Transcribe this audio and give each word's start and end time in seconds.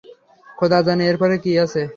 খোদা 0.57 0.79
জানে, 0.87 1.03
এরপরে 1.07 1.35
কি 1.43 1.51
আছে! 1.63 1.81